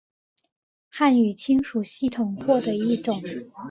[0.89, 3.21] 汉语亲属系统或的一种。